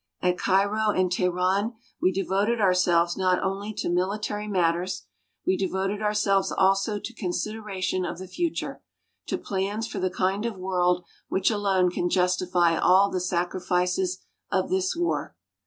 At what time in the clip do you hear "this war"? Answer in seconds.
14.71-15.35